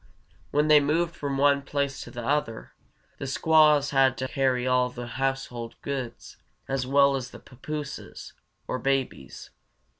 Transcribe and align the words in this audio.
When 0.49 0.67
they 0.67 0.79
moved 0.79 1.15
from 1.15 1.37
one 1.37 1.61
place 1.61 2.01
to 2.01 2.19
another, 2.19 2.71
the 3.19 3.27
squaws 3.27 3.91
had 3.91 4.17
to 4.17 4.27
carry 4.27 4.65
all 4.65 4.89
the 4.89 5.05
household 5.05 5.75
goods, 5.83 6.37
as 6.67 6.87
well 6.87 7.15
as 7.15 7.29
the 7.29 7.39
papooses, 7.39 8.33
or 8.67 8.79
babies. 8.79 9.51